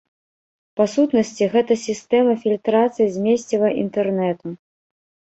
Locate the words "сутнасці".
0.93-1.43